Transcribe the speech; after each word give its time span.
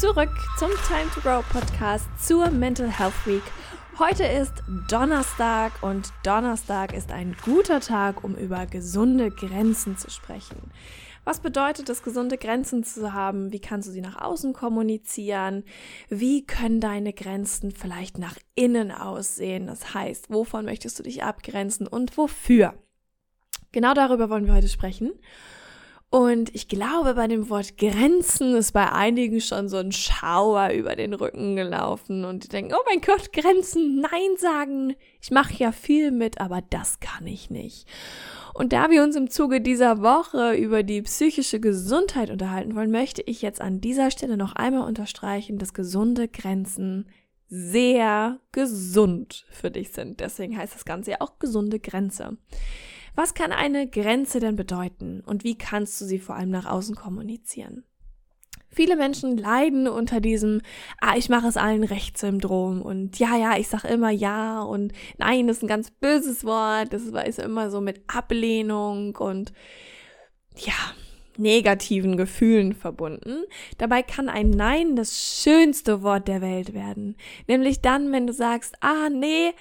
zurück 0.00 0.30
zum 0.58 0.70
Time 0.88 1.08
to 1.14 1.20
Grow 1.20 1.48
Podcast 1.50 2.06
zur 2.18 2.50
Mental 2.50 2.88
Health 2.88 3.26
Week. 3.26 3.44
Heute 3.96 4.24
ist 4.24 4.52
Donnerstag 4.88 5.84
und 5.84 6.12
Donnerstag 6.24 6.92
ist 6.92 7.12
ein 7.12 7.36
guter 7.44 7.78
Tag, 7.78 8.24
um 8.24 8.34
über 8.34 8.66
gesunde 8.66 9.30
Grenzen 9.30 9.96
zu 9.96 10.10
sprechen. 10.10 10.72
Was 11.22 11.38
bedeutet 11.38 11.88
es, 11.90 12.02
gesunde 12.02 12.38
Grenzen 12.38 12.82
zu 12.82 13.12
haben? 13.12 13.52
Wie 13.52 13.60
kannst 13.60 13.86
du 13.86 13.92
sie 13.92 14.00
nach 14.00 14.20
außen 14.20 14.52
kommunizieren? 14.52 15.62
Wie 16.08 16.44
können 16.44 16.80
deine 16.80 17.12
Grenzen 17.12 17.70
vielleicht 17.70 18.18
nach 18.18 18.36
innen 18.56 18.90
aussehen? 18.90 19.68
Das 19.68 19.94
heißt, 19.94 20.28
wovon 20.28 20.64
möchtest 20.64 20.98
du 20.98 21.04
dich 21.04 21.22
abgrenzen 21.22 21.86
und 21.86 22.16
wofür? 22.18 22.74
Genau 23.70 23.94
darüber 23.94 24.28
wollen 24.28 24.46
wir 24.46 24.54
heute 24.54 24.68
sprechen. 24.68 25.12
Und 26.14 26.54
ich 26.54 26.68
glaube, 26.68 27.14
bei 27.14 27.26
dem 27.26 27.50
Wort 27.50 27.76
Grenzen 27.76 28.54
ist 28.54 28.70
bei 28.70 28.92
einigen 28.92 29.40
schon 29.40 29.68
so 29.68 29.78
ein 29.78 29.90
Schauer 29.90 30.70
über 30.70 30.94
den 30.94 31.12
Rücken 31.12 31.56
gelaufen 31.56 32.24
und 32.24 32.44
die 32.44 32.48
denken, 32.48 32.72
oh 32.72 32.82
mein 32.86 33.00
Gott, 33.00 33.32
Grenzen, 33.32 34.00
Nein 34.00 34.36
sagen. 34.38 34.94
Ich 35.20 35.32
mache 35.32 35.54
ja 35.54 35.72
viel 35.72 36.12
mit, 36.12 36.40
aber 36.40 36.62
das 36.70 37.00
kann 37.00 37.26
ich 37.26 37.50
nicht. 37.50 37.88
Und 38.54 38.72
da 38.72 38.90
wir 38.90 39.02
uns 39.02 39.16
im 39.16 39.28
Zuge 39.28 39.60
dieser 39.60 40.02
Woche 40.02 40.54
über 40.54 40.84
die 40.84 41.02
psychische 41.02 41.58
Gesundheit 41.58 42.30
unterhalten 42.30 42.76
wollen, 42.76 42.92
möchte 42.92 43.22
ich 43.22 43.42
jetzt 43.42 43.60
an 43.60 43.80
dieser 43.80 44.12
Stelle 44.12 44.36
noch 44.36 44.54
einmal 44.54 44.86
unterstreichen, 44.86 45.58
dass 45.58 45.74
gesunde 45.74 46.28
Grenzen 46.28 47.08
sehr 47.48 48.38
gesund 48.52 49.46
für 49.50 49.72
dich 49.72 49.90
sind. 49.90 50.20
Deswegen 50.20 50.56
heißt 50.56 50.76
das 50.76 50.84
Ganze 50.84 51.10
ja 51.10 51.16
auch 51.18 51.40
gesunde 51.40 51.80
Grenze. 51.80 52.38
Was 53.14 53.34
kann 53.34 53.52
eine 53.52 53.88
Grenze 53.88 54.40
denn 54.40 54.56
bedeuten 54.56 55.20
und 55.20 55.44
wie 55.44 55.56
kannst 55.56 56.00
du 56.00 56.04
sie 56.04 56.18
vor 56.18 56.34
allem 56.34 56.50
nach 56.50 56.66
außen 56.66 56.96
kommunizieren? 56.96 57.84
Viele 58.74 58.96
Menschen 58.96 59.36
leiden 59.36 59.86
unter 59.86 60.20
diesem, 60.20 60.60
ah, 61.00 61.14
ich 61.16 61.28
mache 61.28 61.46
es 61.46 61.56
allen 61.56 61.84
recht 61.84 62.18
Syndrom 62.18 62.82
und 62.82 63.20
ja, 63.20 63.36
ja, 63.36 63.56
ich 63.56 63.68
sage 63.68 63.86
immer 63.86 64.10
ja 64.10 64.62
und 64.62 64.92
nein, 65.16 65.46
das 65.46 65.58
ist 65.58 65.62
ein 65.62 65.68
ganz 65.68 65.92
böses 65.92 66.44
Wort, 66.44 66.92
das 66.92 67.02
ist 67.02 67.38
immer 67.38 67.70
so 67.70 67.80
mit 67.80 68.02
Ablehnung 68.08 69.14
und 69.14 69.52
ja, 70.56 70.74
negativen 71.36 72.16
Gefühlen 72.16 72.72
verbunden. 72.72 73.44
Dabei 73.78 74.02
kann 74.02 74.28
ein 74.28 74.50
Nein 74.50 74.96
das 74.96 75.42
schönste 75.42 76.02
Wort 76.02 76.28
der 76.28 76.40
Welt 76.40 76.74
werden. 76.74 77.16
Nämlich 77.46 77.80
dann, 77.80 78.12
wenn 78.12 78.26
du 78.26 78.32
sagst, 78.32 78.76
ah, 78.80 79.08
nee, 79.10 79.52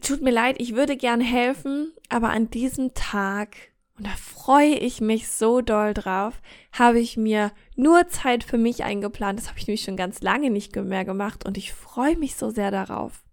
tut 0.00 0.22
mir 0.22 0.30
leid, 0.30 0.56
ich 0.58 0.74
würde 0.74 0.96
gern 0.96 1.20
helfen, 1.20 1.92
aber 2.08 2.30
an 2.30 2.50
diesem 2.50 2.94
Tag, 2.94 3.56
und 3.96 4.06
da 4.06 4.10
freue 4.10 4.74
ich 4.74 5.00
mich 5.00 5.28
so 5.28 5.60
doll 5.60 5.94
drauf, 5.94 6.40
habe 6.72 7.00
ich 7.00 7.16
mir 7.16 7.52
nur 7.76 8.08
Zeit 8.08 8.44
für 8.44 8.58
mich 8.58 8.84
eingeplant. 8.84 9.38
Das 9.38 9.48
habe 9.48 9.58
ich 9.58 9.66
nämlich 9.66 9.82
schon 9.82 9.96
ganz 9.96 10.22
lange 10.22 10.50
nicht 10.50 10.74
mehr 10.76 11.04
gemacht 11.04 11.44
und 11.46 11.58
ich 11.58 11.72
freue 11.72 12.16
mich 12.16 12.36
so 12.36 12.50
sehr 12.50 12.70
darauf. 12.70 13.24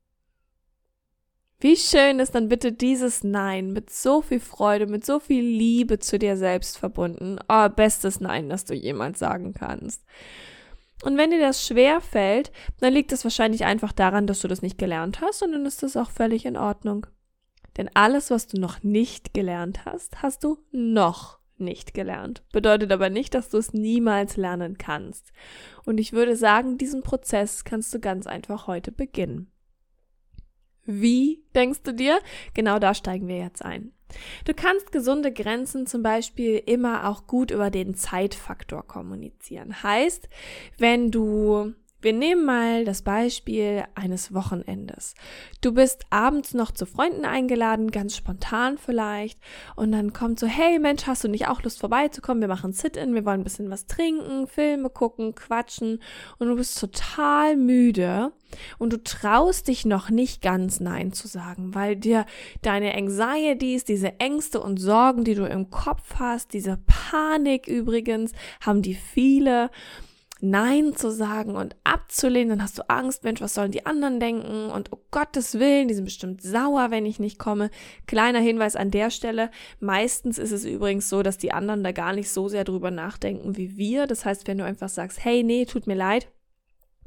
Wie 1.59 1.75
schön 1.75 2.19
ist 2.19 2.35
dann 2.35 2.49
bitte 2.49 2.71
dieses 2.71 3.23
Nein 3.23 3.73
mit 3.73 3.89
so 3.89 4.21
viel 4.21 4.39
Freude, 4.39 4.85
mit 4.85 5.03
so 5.03 5.19
viel 5.19 5.43
Liebe 5.43 5.97
zu 5.97 6.19
dir 6.19 6.37
selbst 6.37 6.77
verbunden. 6.77 7.39
Oh, 7.49 7.67
bestes 7.69 8.19
Nein, 8.19 8.47
das 8.47 8.65
du 8.65 8.75
jemals 8.75 9.17
sagen 9.17 9.53
kannst. 9.53 10.03
Und 11.03 11.17
wenn 11.17 11.31
dir 11.31 11.39
das 11.39 11.65
schwer 11.65 12.01
fällt, 12.01 12.51
dann 12.79 12.93
liegt 12.93 13.11
es 13.11 13.23
wahrscheinlich 13.23 13.65
einfach 13.65 13.91
daran, 13.91 14.27
dass 14.27 14.41
du 14.41 14.47
das 14.47 14.61
nicht 14.61 14.77
gelernt 14.77 15.21
hast 15.21 15.43
und 15.43 15.51
dann 15.51 15.65
ist 15.65 15.83
das 15.83 15.95
auch 15.95 16.09
völlig 16.09 16.45
in 16.45 16.57
Ordnung. 16.57 17.05
Denn 17.77 17.89
alles, 17.93 18.31
was 18.31 18.47
du 18.47 18.59
noch 18.59 18.81
nicht 18.83 19.33
gelernt 19.33 19.85
hast, 19.85 20.23
hast 20.23 20.43
du 20.43 20.57
noch 20.71 21.37
nicht 21.59 21.93
gelernt. 21.93 22.43
Bedeutet 22.51 22.91
aber 22.91 23.09
nicht, 23.09 23.33
dass 23.33 23.49
du 23.49 23.57
es 23.57 23.73
niemals 23.73 24.37
lernen 24.37 24.77
kannst. 24.77 25.31
Und 25.85 25.99
ich 25.99 26.13
würde 26.13 26.35
sagen, 26.35 26.77
diesen 26.77 27.03
Prozess 27.03 27.63
kannst 27.63 27.93
du 27.93 27.99
ganz 27.99 28.27
einfach 28.27 28.67
heute 28.67 28.91
beginnen. 28.91 29.51
Wie, 30.85 31.43
denkst 31.53 31.83
du 31.83 31.93
dir? 31.93 32.19
Genau 32.53 32.79
da 32.79 32.93
steigen 32.93 33.27
wir 33.27 33.37
jetzt 33.37 33.63
ein. 33.63 33.91
Du 34.45 34.53
kannst 34.53 34.91
gesunde 34.91 35.31
Grenzen 35.33 35.85
zum 35.87 36.03
Beispiel 36.03 36.61
immer 36.65 37.09
auch 37.09 37.27
gut 37.27 37.51
über 37.51 37.69
den 37.69 37.95
Zeitfaktor 37.95 38.85
kommunizieren. 38.85 39.83
Heißt, 39.83 40.29
wenn 40.77 41.11
du 41.11 41.73
wir 42.07 42.13
nehmen 42.13 42.45
mal 42.45 42.85
das 42.85 43.01
Beispiel 43.01 43.83
eines 43.93 44.33
Wochenendes. 44.33 45.13
Du 45.59 45.73
bist 45.73 46.05
abends 46.09 46.53
noch 46.53 46.71
zu 46.71 46.85
Freunden 46.85 47.25
eingeladen, 47.25 47.91
ganz 47.91 48.15
spontan 48.15 48.77
vielleicht, 48.77 49.37
und 49.75 49.91
dann 49.91 50.13
kommt 50.13 50.39
so, 50.39 50.47
hey 50.47 50.79
Mensch, 50.79 51.05
hast 51.05 51.25
du 51.25 51.27
nicht 51.27 51.49
auch 51.49 51.63
Lust 51.63 51.81
vorbeizukommen? 51.81 52.39
Wir 52.39 52.47
machen 52.47 52.71
Sit-in, 52.71 53.13
wir 53.13 53.25
wollen 53.25 53.41
ein 53.41 53.43
bisschen 53.43 53.69
was 53.69 53.87
trinken, 53.87 54.47
Filme 54.47 54.89
gucken, 54.89 55.35
quatschen, 55.35 56.01
und 56.39 56.47
du 56.47 56.55
bist 56.55 56.79
total 56.79 57.57
müde 57.57 58.31
und 58.77 58.93
du 58.93 59.03
traust 59.03 59.67
dich 59.67 59.83
noch 59.83 60.09
nicht 60.09 60.41
ganz 60.41 60.79
Nein 60.79 61.11
zu 61.11 61.27
sagen, 61.27 61.75
weil 61.75 61.97
dir 61.97 62.25
deine 62.61 62.95
Anxieties, 62.95 63.83
diese 63.83 64.17
Ängste 64.21 64.61
und 64.61 64.77
Sorgen, 64.77 65.25
die 65.25 65.35
du 65.35 65.43
im 65.43 65.69
Kopf 65.71 66.15
hast, 66.15 66.53
diese 66.53 66.79
Panik 66.87 67.67
übrigens, 67.67 68.31
haben 68.61 68.81
die 68.81 68.95
viele 68.95 69.69
Nein 70.39 70.95
zu 70.95 71.11
sagen 71.11 71.55
und 71.55 71.75
abzulehnen, 71.83 72.49
dann 72.49 72.63
hast 72.63 72.77
du 72.77 72.87
Angst, 72.89 73.23
Mensch, 73.23 73.41
was 73.41 73.55
sollen 73.55 73.71
die 73.71 73.85
anderen 73.85 74.19
denken? 74.19 74.69
Und 74.69 74.91
um 74.91 74.99
Gottes 75.09 75.59
Willen, 75.59 75.87
die 75.87 75.95
sind 75.95 76.05
bestimmt 76.05 76.41
sauer, 76.41 76.91
wenn 76.91 77.05
ich 77.05 77.19
nicht 77.19 77.39
komme. 77.39 77.71
Kleiner 78.05 78.39
Hinweis 78.39 78.75
an 78.75 78.91
der 78.91 79.09
Stelle. 79.09 79.49
Meistens 79.79 80.37
ist 80.37 80.51
es 80.51 80.63
übrigens 80.63 81.09
so, 81.09 81.23
dass 81.23 81.37
die 81.37 81.53
anderen 81.53 81.83
da 81.83 81.91
gar 81.91 82.13
nicht 82.13 82.29
so 82.29 82.49
sehr 82.49 82.63
drüber 82.63 82.91
nachdenken 82.91 83.57
wie 83.57 83.77
wir. 83.77 84.05
Das 84.05 84.25
heißt, 84.25 84.47
wenn 84.47 84.59
du 84.59 84.65
einfach 84.65 84.89
sagst, 84.89 85.23
hey, 85.23 85.43
nee, 85.43 85.65
tut 85.65 85.87
mir 85.87 85.95
leid, 85.95 86.31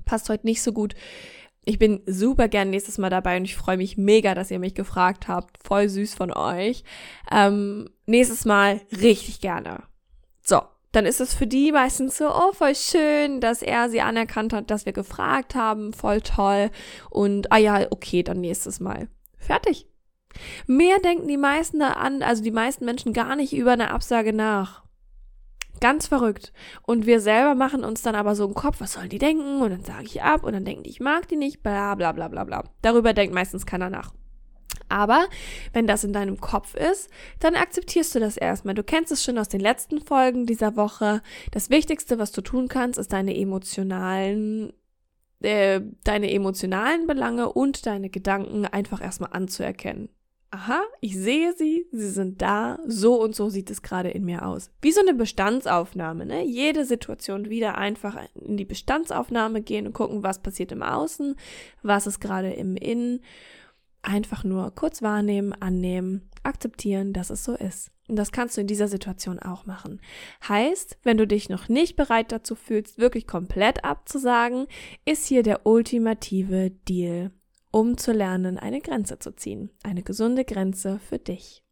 passt 0.04 0.28
heute 0.28 0.46
nicht 0.46 0.62
so 0.62 0.72
gut. 0.72 0.94
Ich 1.64 1.78
bin 1.78 2.00
super 2.06 2.48
gern 2.48 2.70
nächstes 2.70 2.98
Mal 2.98 3.10
dabei 3.10 3.36
und 3.36 3.44
ich 3.44 3.54
freue 3.54 3.76
mich 3.76 3.96
mega, 3.96 4.34
dass 4.34 4.50
ihr 4.50 4.58
mich 4.58 4.74
gefragt 4.74 5.28
habt. 5.28 5.58
Voll 5.62 5.88
süß 5.88 6.14
von 6.14 6.32
euch. 6.32 6.84
Ähm, 7.30 7.90
nächstes 8.06 8.44
Mal 8.44 8.80
richtig 8.90 9.40
gerne. 9.40 9.84
So, 10.42 10.62
dann 10.92 11.06
ist 11.06 11.20
es 11.20 11.34
für 11.34 11.46
die 11.46 11.72
meistens 11.72 12.16
so, 12.16 12.28
oh, 12.28 12.52
voll 12.52 12.74
schön, 12.74 13.40
dass 13.40 13.62
er 13.62 13.90
sie 13.90 14.00
anerkannt 14.00 14.52
hat, 14.52 14.70
dass 14.70 14.86
wir 14.86 14.92
gefragt 14.92 15.54
haben, 15.54 15.92
voll 15.92 16.20
toll. 16.20 16.70
Und, 17.10 17.52
ah 17.52 17.58
ja, 17.58 17.86
okay, 17.90 18.22
dann 18.22 18.40
nächstes 18.40 18.80
Mal. 18.80 19.08
Fertig. 19.36 19.86
Mehr 20.66 20.98
denken 20.98 21.28
die 21.28 21.36
meisten 21.36 21.80
da 21.80 21.92
an, 21.92 22.22
also 22.22 22.42
die 22.42 22.50
meisten 22.50 22.84
Menschen 22.84 23.12
gar 23.12 23.36
nicht 23.36 23.52
über 23.52 23.72
eine 23.72 23.90
Absage 23.90 24.32
nach. 24.32 24.84
Ganz 25.80 26.08
verrückt. 26.08 26.52
Und 26.82 27.06
wir 27.06 27.20
selber 27.20 27.54
machen 27.54 27.84
uns 27.84 28.02
dann 28.02 28.14
aber 28.14 28.34
so 28.34 28.46
im 28.46 28.54
Kopf, 28.54 28.80
was 28.80 28.92
sollen 28.92 29.08
die 29.08 29.18
denken? 29.18 29.62
Und 29.62 29.70
dann 29.70 29.84
sage 29.84 30.04
ich 30.04 30.22
ab 30.22 30.44
und 30.44 30.52
dann 30.52 30.64
denken 30.64 30.82
die, 30.82 30.90
ich 30.90 31.00
mag 31.00 31.26
die 31.28 31.36
nicht, 31.36 31.62
bla 31.62 31.94
bla 31.94 32.12
bla 32.12 32.28
bla 32.28 32.44
bla. 32.44 32.64
Darüber 32.82 33.14
denkt 33.14 33.34
meistens 33.34 33.64
keiner 33.64 33.90
nach. 33.90 34.12
Aber 34.90 35.26
wenn 35.72 35.86
das 35.86 36.04
in 36.04 36.12
deinem 36.12 36.40
Kopf 36.40 36.74
ist, 36.74 37.08
dann 37.38 37.54
akzeptierst 37.54 38.14
du 38.14 38.20
das 38.20 38.36
erstmal. 38.36 38.74
Du 38.74 38.82
kennst 38.82 39.12
es 39.12 39.24
schon 39.24 39.38
aus 39.38 39.48
den 39.48 39.60
letzten 39.60 40.00
Folgen 40.00 40.46
dieser 40.46 40.76
Woche. 40.76 41.22
Das 41.52 41.70
Wichtigste, 41.70 42.18
was 42.18 42.32
du 42.32 42.42
tun 42.42 42.68
kannst, 42.68 42.98
ist 42.98 43.12
deine 43.12 43.36
emotionalen 43.36 44.72
äh, 45.42 45.80
deine 46.04 46.30
emotionalen 46.32 47.06
Belange 47.06 47.50
und 47.52 47.86
deine 47.86 48.10
Gedanken 48.10 48.66
einfach 48.66 49.00
erstmal 49.00 49.32
anzuerkennen. 49.32 50.10
Aha, 50.52 50.82
ich 51.00 51.16
sehe 51.16 51.54
sie, 51.56 51.86
sie 51.92 52.08
sind 52.08 52.42
da, 52.42 52.80
so 52.84 53.22
und 53.22 53.36
so 53.36 53.50
sieht 53.50 53.70
es 53.70 53.82
gerade 53.82 54.10
in 54.10 54.24
mir 54.24 54.44
aus. 54.44 54.72
Wie 54.82 54.90
so 54.90 55.00
eine 55.00 55.14
Bestandsaufnahme, 55.14 56.26
ne? 56.26 56.44
Jede 56.44 56.84
Situation 56.84 57.48
wieder 57.50 57.78
einfach 57.78 58.18
in 58.34 58.56
die 58.56 58.64
Bestandsaufnahme 58.64 59.62
gehen 59.62 59.86
und 59.86 59.92
gucken, 59.92 60.24
was 60.24 60.42
passiert 60.42 60.72
im 60.72 60.82
Außen, 60.82 61.36
was 61.84 62.08
ist 62.08 62.18
gerade 62.18 62.50
im 62.50 62.74
Innen 62.76 63.20
einfach 64.02 64.44
nur 64.44 64.74
kurz 64.74 65.02
wahrnehmen, 65.02 65.52
annehmen, 65.52 66.30
akzeptieren, 66.42 67.12
dass 67.12 67.30
es 67.30 67.44
so 67.44 67.54
ist. 67.54 67.90
Und 68.08 68.16
das 68.16 68.32
kannst 68.32 68.56
du 68.56 68.60
in 68.60 68.66
dieser 68.66 68.88
Situation 68.88 69.38
auch 69.38 69.66
machen. 69.66 70.00
Heißt, 70.48 70.98
wenn 71.04 71.16
du 71.16 71.26
dich 71.26 71.48
noch 71.48 71.68
nicht 71.68 71.94
bereit 71.94 72.32
dazu 72.32 72.56
fühlst, 72.56 72.98
wirklich 72.98 73.26
komplett 73.26 73.84
abzusagen, 73.84 74.66
ist 75.04 75.26
hier 75.26 75.44
der 75.44 75.64
ultimative 75.64 76.70
Deal, 76.88 77.30
um 77.70 77.96
zu 77.96 78.12
lernen, 78.12 78.58
eine 78.58 78.80
Grenze 78.80 79.20
zu 79.20 79.36
ziehen. 79.36 79.70
Eine 79.84 80.02
gesunde 80.02 80.44
Grenze 80.44 80.98
für 80.98 81.18
dich. 81.18 81.62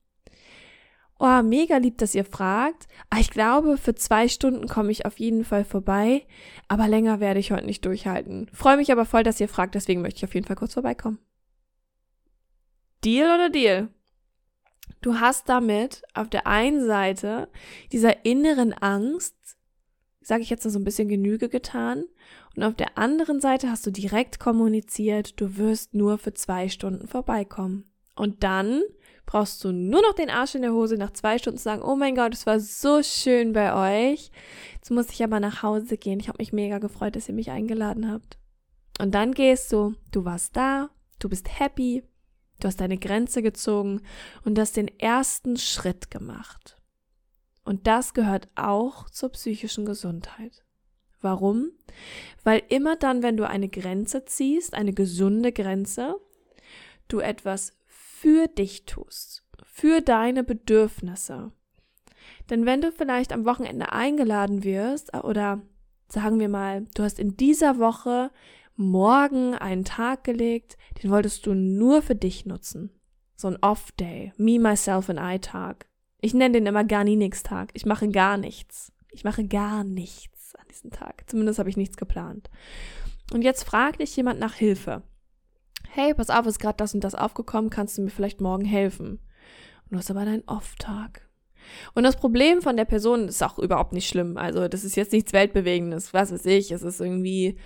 oh, 1.19 1.43
mega 1.43 1.79
lieb, 1.79 1.99
dass 1.99 2.15
ihr 2.15 2.25
fragt. 2.25 2.87
Aber 3.11 3.21
ich 3.21 3.31
glaube, 3.31 3.77
für 3.77 3.97
zwei 3.97 4.29
Stunden 4.29 4.69
komme 4.69 4.93
ich 4.93 5.07
auf 5.07 5.19
jeden 5.19 5.45
Fall 5.45 5.65
vorbei. 5.65 6.25
Aber 6.69 6.87
länger 6.87 7.19
werde 7.19 7.41
ich 7.41 7.51
heute 7.51 7.67
nicht 7.67 7.85
durchhalten. 7.85 8.49
Freue 8.53 8.77
mich 8.77 8.93
aber 8.93 9.07
voll, 9.07 9.25
dass 9.25 9.41
ihr 9.41 9.49
fragt, 9.49 9.75
deswegen 9.75 10.03
möchte 10.03 10.19
ich 10.19 10.25
auf 10.25 10.35
jeden 10.35 10.47
Fall 10.47 10.55
kurz 10.55 10.75
vorbeikommen. 10.75 11.19
Deal 13.05 13.35
oder 13.35 13.51
Deal? 13.51 13.89
Du 15.01 15.21
hast 15.21 15.49
damit 15.49 16.03
auf 16.15 16.29
der 16.29 16.47
einen 16.47 16.85
Seite 16.85 17.49
dieser 17.93 18.25
inneren 18.25 18.73
Angst, 18.73 19.37
sage 20.21 20.43
ich 20.43 20.51
jetzt 20.51 20.65
so 20.65 20.79
ein 20.79 20.85
bisschen 20.85 21.09
Genüge 21.09 21.49
getan, 21.49 22.05
und 22.57 22.65
auf 22.65 22.75
der 22.75 22.99
anderen 22.99 23.41
Seite 23.41 23.71
hast 23.71 23.87
du 23.87 23.93
direkt 23.93 24.41
kommuniziert, 24.41 25.41
du 25.41 25.57
wirst 25.57 25.95
nur 25.95 26.19
für 26.19 26.35
zwei 26.35 26.69
Stunden 26.69 27.07
vorbeikommen. 27.07 27.85
Und 28.17 28.43
dann 28.43 28.83
brauchst 29.27 29.63
du 29.63 29.71
nur 29.71 30.03
noch 30.03 30.15
den 30.15 30.29
Arsch 30.29 30.57
in 30.57 30.63
der 30.63 30.73
Hose 30.73 30.97
nach 30.97 31.13
zwei 31.13 31.39
Stunden 31.39 31.59
sagen, 31.59 31.83
oh 31.83 31.95
mein 31.95 32.17
Gott, 32.17 32.35
es 32.35 32.47
war 32.47 32.59
so 32.59 33.01
schön 33.05 33.53
bei 33.53 34.11
euch. 34.11 34.33
Jetzt 34.75 34.91
muss 34.91 35.11
ich 35.11 35.23
aber 35.23 35.39
nach 35.39 35.63
Hause 35.63 35.97
gehen. 35.99 36.19
Ich 36.19 36.27
habe 36.27 36.39
mich 36.41 36.53
mega 36.53 36.79
gefreut, 36.79 37.15
dass 37.15 37.29
ihr 37.29 37.35
mich 37.35 37.53
eingeladen 37.53 38.11
habt. 38.11 38.39
Und 38.99 39.15
dann 39.15 39.35
gehst 39.35 39.73
du, 39.73 39.95
du 40.11 40.25
warst 40.25 40.57
da, 40.57 40.91
du 41.21 41.29
bist 41.29 41.61
happy, 41.61 42.03
du 42.61 42.69
hast 42.69 42.81
deine 42.81 42.99
Grenze 42.99 43.43
gezogen 43.43 44.03
und 44.45 44.59
hast 44.59 44.77
den 44.77 44.89
ersten 44.99 45.57
Schritt 45.57 46.11
gemacht. 46.11 46.77
Und 47.65 47.87
das 47.87 48.15
gehört 48.15 48.49
auch 48.55 49.11
zur 49.11 49.31
psychischen 49.31 49.85
Gesundheit. 49.85 50.65
Warum? 51.21 51.73
Weil 52.45 52.63
immer 52.69 52.97
dann, 52.97 53.23
wenn 53.23 53.37
du 53.37 53.47
eine 53.47 53.69
Grenze 53.69 54.25
ziehst, 54.25 54.75
eine 54.75 54.93
gesunde 54.93 55.53
Grenze, 55.53 56.17
du 57.09 57.19
etwas 57.19 57.73
für 57.87 58.47
dich 58.47 58.87
tust, 58.87 59.45
für 59.65 60.01
deine 60.01 60.45
Bedürfnisse. 60.45 61.53
Denn 62.51 62.67
wenn 62.67 62.81
du 62.81 62.93
vielleicht 62.93 63.33
am 63.33 63.45
Wochenende 63.45 63.93
eingeladen 63.93 64.65
wirst 64.65 65.15
oder 65.15 65.61
sagen 66.09 66.41
wir 66.41 66.49
mal, 66.49 66.87
du 66.95 67.03
hast 67.03 67.19
in 67.19 67.37
dieser 67.37 67.79
Woche 67.79 68.31
morgen 68.79 69.55
einen 69.55 69.85
Tag 69.85 70.25
gelegt, 70.25 70.77
den 71.03 71.11
wolltest 71.11 71.47
du 71.47 71.55
nur 71.55 72.03
für 72.03 72.15
dich 72.15 72.47
nutzen. 72.47 72.91
So 73.37 73.49
ein 73.49 73.59
Off-Day, 73.61 74.33
Me, 74.37 74.59
Myself 74.59 75.11
and 75.11 75.21
I-Tag. 75.21 75.87
Ich 76.21 76.35
nenne 76.35 76.55
den 76.55 76.67
immer 76.67 76.85
gar 76.85 77.05
nie 77.05 77.17
nix 77.17 77.43
Tag. 77.43 77.71
Ich 77.75 77.87
mache 77.87 78.09
gar 78.09 78.37
nichts. 78.39 78.93
Ich 79.11 79.25
mache 79.25 79.47
gar 79.47 79.85
nichts 79.85 80.55
an 80.57 80.67
diesem 80.71 80.91
Tag. 80.91 81.25
Zumindest 81.27 81.59
habe 81.59 81.71
ich 81.71 81.77
nichts 81.77 81.97
geplant. 81.97 82.51
Und 83.33 83.43
jetzt 83.43 83.65
fragt 83.65 84.01
dich 84.01 84.17
jemand 84.17 84.41
nach 84.41 84.55
Hilfe 84.55 85.03
hey, 85.91 86.15
pass 86.15 86.31
auf, 86.31 86.47
ist 86.47 86.61
gerade 86.61 86.77
das 86.77 86.95
und 86.95 87.03
das 87.03 87.15
aufgekommen, 87.15 87.71
kannst 87.71 87.99
du 87.99 88.03
mir 88.03 88.11
vielleicht 88.11 88.41
morgen 88.41 88.65
helfen? 88.65 89.21
Und 89.85 89.93
du 89.93 89.99
hast 89.99 90.11
aber 90.11 90.25
deinen 90.25 90.47
Off-Tag. 90.47 91.29
Und 91.95 92.05
das 92.05 92.17
Problem 92.17 92.63
von 92.63 92.77
der 92.77 92.85
Person 92.85 93.29
ist 93.29 93.43
auch 93.43 93.59
überhaupt 93.59 93.93
nicht 93.93 94.09
schlimm. 94.09 94.37
Also, 94.37 94.69
das 94.69 94.85
ist 94.85 94.97
jetzt 94.97 95.13
nichts 95.13 95.33
Weltbewegendes, 95.33 96.15
was 96.15 96.33
weiß 96.33 96.47
ich. 96.47 96.71
Es 96.71 96.83
ist 96.83 97.01
irgendwie, 97.01 97.59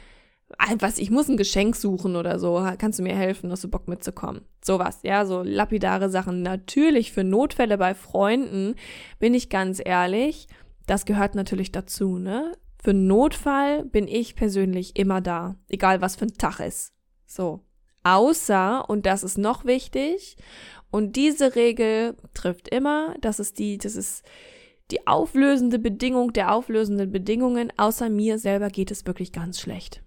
was, 0.79 0.99
ich 0.99 1.11
muss 1.11 1.29
ein 1.29 1.37
Geschenk 1.37 1.77
suchen 1.77 2.17
oder 2.17 2.39
so. 2.39 2.67
Kannst 2.79 2.99
du 2.99 3.03
mir 3.03 3.17
helfen? 3.17 3.51
Hast 3.51 3.65
du 3.65 3.69
Bock 3.69 3.89
mitzukommen? 3.89 4.43
Sowas, 4.65 5.01
ja, 5.03 5.27
so 5.27 5.43
lapidare 5.43 6.11
Sachen. 6.11 6.43
Natürlich 6.43 7.13
für 7.13 7.25
Notfälle 7.25 7.79
bei 7.79 7.95
Freunden, 7.95 8.75
bin 9.19 9.35
ich 9.35 9.49
ganz 9.49 9.81
ehrlich, 9.85 10.47
das 10.87 11.05
gehört 11.05 11.35
natürlich 11.35 11.73
dazu, 11.73 12.19
ne? 12.19 12.53
Für 12.83 12.95
Notfall 12.95 13.85
bin 13.85 14.09
ich 14.09 14.35
persönlich 14.35 14.99
immer 14.99 15.21
da. 15.21 15.57
Egal 15.69 16.01
was 16.01 16.17
für 16.17 16.27
ein 16.27 16.37
Tag 16.37 16.61
ist. 16.61 16.93
So. 17.27 17.61
Außer, 18.03 18.89
und 18.91 19.07
das 19.07 19.23
ist 19.23 19.39
noch 19.39 19.65
wichtig, 19.65 20.37
und 20.91 21.17
diese 21.17 21.55
Regel 21.55 22.17
trifft 22.35 22.69
immer, 22.69 23.15
das 23.21 23.39
ist 23.41 23.59
die, 23.59 23.79
das 23.79 23.95
ist 23.95 24.25
die 24.91 25.07
auflösende 25.07 25.79
Bedingung 25.79 26.33
der 26.33 26.53
auflösenden 26.53 27.11
Bedingungen, 27.11 27.73
außer 27.77 28.11
mir 28.11 28.39
selber 28.39 28.69
geht 28.69 28.91
es 28.91 29.07
wirklich 29.07 29.33
ganz 29.33 29.61
schlecht. 29.61 30.03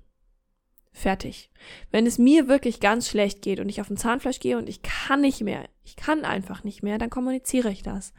Fertig. 0.95 1.49
Wenn 1.91 2.05
es 2.05 2.17
mir 2.17 2.47
wirklich 2.47 2.79
ganz 2.79 3.09
schlecht 3.09 3.41
geht 3.41 3.59
und 3.59 3.69
ich 3.69 3.81
auf 3.81 3.87
den 3.87 3.97
Zahnfleisch 3.97 4.39
gehe 4.39 4.57
und 4.57 4.69
ich 4.69 4.81
kann 4.81 5.21
nicht 5.21 5.41
mehr, 5.41 5.67
ich 5.83 5.95
kann 5.95 6.23
einfach 6.23 6.63
nicht 6.63 6.83
mehr, 6.83 6.97
dann 6.97 7.09
kommuniziere 7.09 7.69
ich 7.69 7.83
das. 7.83 8.13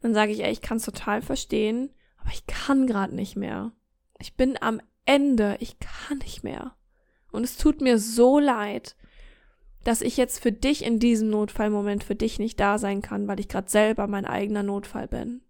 Dann 0.00 0.14
sage 0.14 0.32
ich, 0.32 0.42
ey, 0.42 0.50
ich 0.50 0.60
kann 0.60 0.78
es 0.78 0.84
total 0.84 1.22
verstehen, 1.22 1.90
aber 2.18 2.30
ich 2.32 2.46
kann 2.46 2.86
gerade 2.86 3.14
nicht 3.14 3.36
mehr. 3.36 3.72
Ich 4.18 4.34
bin 4.34 4.60
am 4.60 4.80
Ende, 5.04 5.56
ich 5.60 5.78
kann 5.78 6.18
nicht 6.18 6.42
mehr. 6.42 6.74
Und 7.30 7.44
es 7.44 7.56
tut 7.56 7.80
mir 7.80 7.98
so 7.98 8.38
leid 8.38 8.96
dass 9.88 10.02
ich 10.02 10.18
jetzt 10.18 10.42
für 10.42 10.52
dich 10.52 10.84
in 10.84 10.98
diesem 10.98 11.30
Notfallmoment 11.30 12.04
für 12.04 12.14
dich 12.14 12.38
nicht 12.38 12.60
da 12.60 12.76
sein 12.78 13.00
kann, 13.00 13.26
weil 13.26 13.40
ich 13.40 13.48
gerade 13.48 13.70
selber 13.70 14.06
mein 14.06 14.26
eigener 14.26 14.62
Notfall 14.62 15.08
bin. 15.08 15.40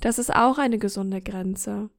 Das 0.00 0.18
ist 0.18 0.34
auch 0.34 0.56
eine 0.56 0.78
gesunde 0.78 1.20
Grenze. 1.20 1.90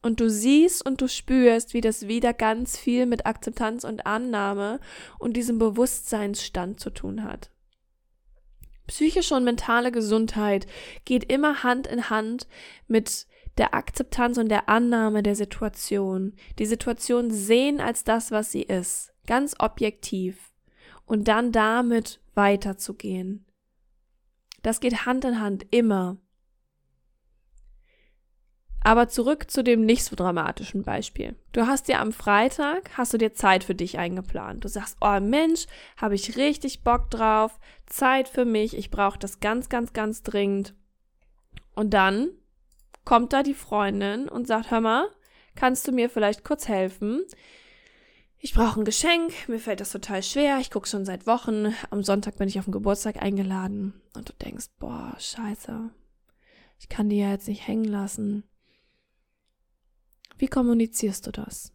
Und 0.00 0.20
du 0.20 0.30
siehst 0.30 0.86
und 0.86 1.00
du 1.00 1.08
spürst, 1.08 1.74
wie 1.74 1.80
das 1.80 2.06
wieder 2.06 2.32
ganz 2.32 2.78
viel 2.78 3.06
mit 3.06 3.26
Akzeptanz 3.26 3.84
und 3.84 4.06
Annahme 4.06 4.80
und 5.18 5.36
diesem 5.36 5.58
Bewusstseinsstand 5.58 6.78
zu 6.78 6.90
tun 6.90 7.24
hat. 7.24 7.50
Psychische 8.86 9.34
und 9.34 9.44
mentale 9.44 9.92
Gesundheit 9.92 10.66
geht 11.04 11.30
immer 11.30 11.62
Hand 11.62 11.86
in 11.86 12.08
Hand 12.10 12.46
mit 12.86 13.26
der 13.58 13.74
Akzeptanz 13.74 14.38
und 14.38 14.48
der 14.48 14.68
Annahme 14.68 15.22
der 15.22 15.34
Situation. 15.34 16.34
Die 16.58 16.66
Situation 16.66 17.30
sehen 17.30 17.80
als 17.80 18.04
das, 18.04 18.30
was 18.30 18.52
sie 18.52 18.62
ist 18.62 19.12
ganz 19.28 19.54
objektiv 19.58 20.52
und 21.04 21.28
dann 21.28 21.52
damit 21.52 22.20
weiterzugehen. 22.34 23.44
Das 24.62 24.80
geht 24.80 25.06
Hand 25.06 25.24
in 25.24 25.40
Hand 25.40 25.66
immer. 25.70 26.16
Aber 28.82 29.08
zurück 29.08 29.50
zu 29.50 29.62
dem 29.64 29.84
nicht 29.84 30.04
so 30.04 30.16
dramatischen 30.16 30.82
Beispiel. 30.82 31.34
Du 31.52 31.66
hast 31.66 31.88
dir 31.88 32.00
am 32.00 32.12
Freitag, 32.12 32.90
hast 32.96 33.12
du 33.12 33.18
dir 33.18 33.34
Zeit 33.34 33.64
für 33.64 33.74
dich 33.74 33.98
eingeplant. 33.98 34.64
Du 34.64 34.68
sagst, 34.68 34.96
oh 35.00 35.20
Mensch, 35.20 35.66
habe 35.96 36.14
ich 36.14 36.36
richtig 36.36 36.82
Bock 36.84 37.10
drauf, 37.10 37.58
Zeit 37.86 38.28
für 38.28 38.44
mich, 38.44 38.76
ich 38.76 38.90
brauche 38.90 39.18
das 39.18 39.40
ganz, 39.40 39.68
ganz, 39.68 39.92
ganz 39.92 40.22
dringend. 40.22 40.74
Und 41.74 41.92
dann 41.92 42.28
kommt 43.04 43.32
da 43.32 43.42
die 43.42 43.54
Freundin 43.54 44.28
und 44.28 44.46
sagt, 44.46 44.70
hör 44.70 44.80
mal, 44.80 45.08
kannst 45.54 45.86
du 45.88 45.92
mir 45.92 46.08
vielleicht 46.08 46.44
kurz 46.44 46.68
helfen? 46.68 47.24
ich 48.40 48.54
brauche 48.54 48.80
ein 48.80 48.84
Geschenk, 48.84 49.48
mir 49.48 49.58
fällt 49.58 49.80
das 49.80 49.90
total 49.90 50.22
schwer, 50.22 50.58
ich 50.60 50.70
gucke 50.70 50.88
schon 50.88 51.04
seit 51.04 51.26
Wochen, 51.26 51.74
am 51.90 52.02
Sonntag 52.02 52.36
bin 52.36 52.48
ich 52.48 52.58
auf 52.58 52.66
den 52.66 52.72
Geburtstag 52.72 53.20
eingeladen 53.20 54.00
und 54.14 54.28
du 54.28 54.32
denkst, 54.34 54.66
boah, 54.78 55.14
scheiße, 55.18 55.90
ich 56.78 56.88
kann 56.88 57.08
die 57.08 57.18
ja 57.18 57.30
jetzt 57.30 57.48
nicht 57.48 57.66
hängen 57.66 57.84
lassen. 57.84 58.44
Wie 60.38 60.46
kommunizierst 60.46 61.26
du 61.26 61.32
das? 61.32 61.72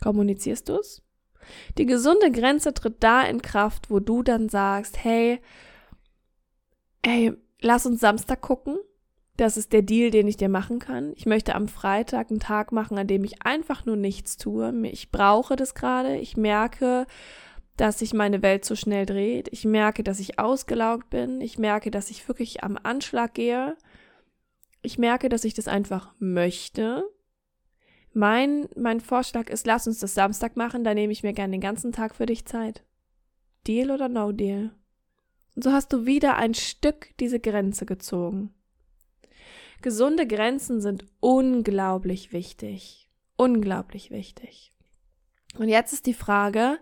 Kommunizierst 0.00 0.68
du 0.68 0.74
es? 0.74 1.02
Die 1.78 1.86
gesunde 1.86 2.30
Grenze 2.30 2.74
tritt 2.74 3.02
da 3.02 3.22
in 3.22 3.42
Kraft, 3.42 3.90
wo 3.90 4.00
du 4.00 4.22
dann 4.22 4.48
sagst, 4.48 5.02
hey, 5.02 5.40
hey, 7.04 7.32
lass 7.60 7.86
uns 7.86 8.00
Samstag 8.00 8.40
gucken. 8.40 8.78
Das 9.36 9.56
ist 9.58 9.72
der 9.72 9.82
Deal, 9.82 10.10
den 10.10 10.28
ich 10.28 10.38
dir 10.38 10.48
machen 10.48 10.78
kann. 10.78 11.12
Ich 11.14 11.26
möchte 11.26 11.54
am 11.54 11.68
Freitag 11.68 12.30
einen 12.30 12.40
Tag 12.40 12.72
machen, 12.72 12.96
an 12.96 13.06
dem 13.06 13.22
ich 13.22 13.42
einfach 13.42 13.84
nur 13.84 13.96
nichts 13.96 14.38
tue. 14.38 14.72
Ich 14.86 15.10
brauche 15.10 15.56
das 15.56 15.74
gerade. 15.74 16.16
Ich 16.16 16.38
merke, 16.38 17.06
dass 17.76 17.98
sich 17.98 18.14
meine 18.14 18.42
Welt 18.42 18.64
so 18.64 18.74
schnell 18.74 19.04
dreht. 19.04 19.48
Ich 19.52 19.66
merke, 19.66 20.02
dass 20.02 20.20
ich 20.20 20.38
ausgelaugt 20.38 21.10
bin. 21.10 21.42
Ich 21.42 21.58
merke, 21.58 21.90
dass 21.90 22.10
ich 22.10 22.26
wirklich 22.28 22.64
am 22.64 22.78
Anschlag 22.82 23.34
gehe. 23.34 23.76
Ich 24.86 24.98
merke, 24.98 25.28
dass 25.28 25.42
ich 25.42 25.52
das 25.52 25.66
einfach 25.66 26.14
möchte. 26.20 27.02
Mein, 28.12 28.68
mein 28.76 29.00
Vorschlag 29.00 29.50
ist, 29.50 29.66
lass 29.66 29.88
uns 29.88 29.98
das 29.98 30.14
Samstag 30.14 30.56
machen, 30.56 30.84
da 30.84 30.94
nehme 30.94 31.12
ich 31.12 31.24
mir 31.24 31.32
gerne 31.32 31.50
den 31.50 31.60
ganzen 31.60 31.90
Tag 31.90 32.14
für 32.14 32.24
dich 32.24 32.44
Zeit. 32.44 32.84
Deal 33.66 33.90
oder 33.90 34.08
no 34.08 34.30
deal? 34.30 34.70
Und 35.56 35.64
so 35.64 35.72
hast 35.72 35.92
du 35.92 36.06
wieder 36.06 36.36
ein 36.36 36.54
Stück 36.54 37.08
diese 37.18 37.40
Grenze 37.40 37.84
gezogen. 37.84 38.54
Gesunde 39.82 40.24
Grenzen 40.24 40.80
sind 40.80 41.04
unglaublich 41.18 42.32
wichtig. 42.32 43.10
Unglaublich 43.36 44.12
wichtig. 44.12 44.70
Und 45.58 45.68
jetzt 45.68 45.92
ist 45.92 46.06
die 46.06 46.14
Frage, 46.14 46.78